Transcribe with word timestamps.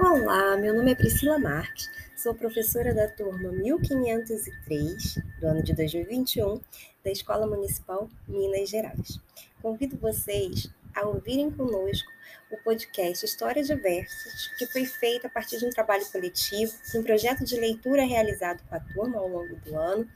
Olá, 0.00 0.56
meu 0.56 0.74
nome 0.74 0.92
é 0.92 0.94
Priscila 0.94 1.38
Marques, 1.38 1.90
sou 2.16 2.34
professora 2.34 2.94
da 2.94 3.08
turma 3.08 3.50
1503 3.52 5.14
do 5.40 5.46
ano 5.46 5.62
de 5.62 5.74
2021 5.74 6.60
da 7.04 7.10
Escola 7.10 7.46
Municipal 7.46 8.08
Minas 8.26 8.70
Gerais. 8.70 9.20
Convido 9.60 9.96
vocês 9.98 10.70
a 10.94 11.06
ouvirem 11.06 11.50
conosco 11.50 12.10
o 12.50 12.56
podcast 12.58 13.24
Histórias 13.24 13.66
Diversas, 13.66 14.48
que 14.58 14.66
foi 14.66 14.84
feito 14.84 15.26
a 15.26 15.30
partir 15.30 15.58
de 15.58 15.66
um 15.66 15.70
trabalho 15.70 16.04
coletivo, 16.10 16.72
um 16.94 17.02
projeto 17.02 17.44
de 17.44 17.56
leitura 17.56 18.04
realizado 18.04 18.62
com 18.68 18.74
a 18.74 18.80
turma 18.80 19.18
ao 19.18 19.28
longo 19.28 19.56
do 19.56 19.76
ano, 19.76 20.08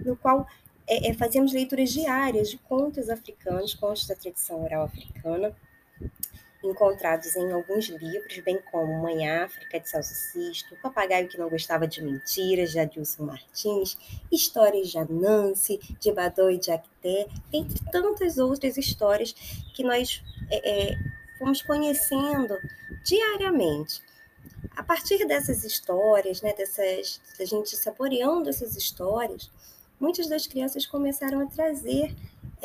no 0.00 0.16
qual 0.16 0.46
é, 0.86 1.10
é, 1.10 1.14
fazemos 1.14 1.52
leituras 1.52 1.90
diárias 1.90 2.50
de 2.50 2.58
contos 2.58 3.08
africanos, 3.08 3.74
contos 3.74 4.06
da 4.06 4.14
tradição 4.14 4.62
oral 4.62 4.84
africana, 4.84 5.54
encontrados 6.64 7.36
em 7.36 7.52
alguns 7.52 7.88
livros, 7.88 8.38
bem 8.40 8.58
como 8.70 9.02
Mãe 9.02 9.28
África, 9.28 9.78
de 9.78 9.88
Celso 9.88 10.14
Sisto, 10.14 10.76
Papagaio 10.82 11.28
que 11.28 11.38
Não 11.38 11.48
Gostava 11.48 11.86
de 11.86 12.02
Mentiras, 12.02 12.70
de 12.70 12.78
Adilson 12.78 13.24
Martins, 13.24 13.96
Histórias 14.32 14.88
de 14.88 14.98
Anansi, 14.98 15.78
de 16.00 16.12
Badou 16.12 16.50
e 16.50 16.58
de 16.58 16.70
Acté, 16.70 17.26
entre 17.52 17.78
tantas 17.90 18.38
outras 18.38 18.76
histórias 18.76 19.32
que 19.74 19.82
nós 19.82 20.22
é, 20.50 20.92
é, 20.92 20.98
fomos 21.38 21.62
conhecendo 21.62 22.56
diariamente. 23.04 24.02
A 24.76 24.82
partir 24.82 25.26
dessas 25.26 25.62
histórias, 25.64 26.42
né, 26.42 26.52
dessas, 26.54 27.20
da 27.38 27.44
gente 27.44 27.76
saboreando 27.76 28.48
essas 28.48 28.76
histórias, 28.76 29.50
muitas 30.00 30.26
das 30.26 30.46
crianças 30.46 30.86
começaram 30.86 31.40
a 31.40 31.46
trazer 31.46 32.14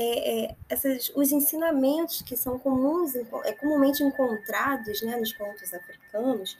é, 0.02 0.46
é, 0.46 0.56
essas, 0.70 1.12
os 1.14 1.30
ensinamentos 1.30 2.22
que 2.22 2.38
são 2.38 2.58
comuns, 2.58 3.14
é, 3.16 3.52
comumente 3.52 4.02
encontrados 4.02 5.02
né, 5.02 5.18
nos 5.18 5.34
contos 5.34 5.74
africanos, 5.74 6.58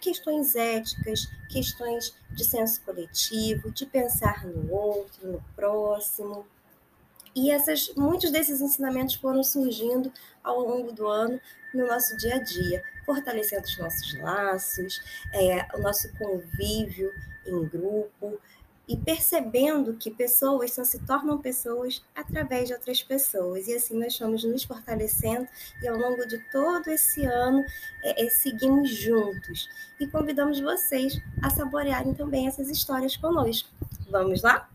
questões 0.00 0.56
éticas, 0.56 1.28
questões 1.50 2.16
de 2.30 2.42
senso 2.42 2.80
coletivo, 2.80 3.70
de 3.70 3.84
pensar 3.84 4.46
no 4.46 4.72
outro, 4.72 5.32
no 5.32 5.44
próximo. 5.54 6.46
E 7.36 7.50
essas, 7.50 7.94
muitos 7.94 8.30
desses 8.30 8.62
ensinamentos 8.62 9.16
foram 9.16 9.44
surgindo 9.44 10.10
ao 10.42 10.60
longo 10.60 10.92
do 10.92 11.06
ano 11.06 11.38
no 11.74 11.86
nosso 11.86 12.16
dia 12.16 12.36
a 12.36 12.42
dia, 12.42 12.82
fortalecendo 13.04 13.64
os 13.64 13.78
nossos 13.78 14.18
laços, 14.18 14.98
é, 15.34 15.66
o 15.76 15.82
nosso 15.82 16.10
convívio 16.16 17.12
em 17.46 17.68
grupo, 17.68 18.40
e 18.92 18.96
percebendo 18.98 19.94
que 19.94 20.10
pessoas 20.10 20.74
só 20.74 20.84
se 20.84 20.98
tornam 21.06 21.38
pessoas 21.38 22.04
através 22.14 22.68
de 22.68 22.74
outras 22.74 23.02
pessoas. 23.02 23.66
E 23.66 23.74
assim 23.74 23.98
nós 23.98 24.18
fomos 24.18 24.44
nos 24.44 24.64
fortalecendo 24.64 25.48
e 25.82 25.88
ao 25.88 25.96
longo 25.96 26.28
de 26.28 26.38
todo 26.50 26.88
esse 26.88 27.24
ano 27.24 27.64
é, 28.04 28.26
é, 28.26 28.28
seguimos 28.28 28.90
juntos. 28.90 29.66
E 29.98 30.06
convidamos 30.06 30.60
vocês 30.60 31.18
a 31.42 31.48
saborearem 31.48 32.12
também 32.12 32.46
essas 32.46 32.68
histórias 32.68 33.16
conosco. 33.16 33.70
Vamos 34.10 34.42
lá? 34.42 34.68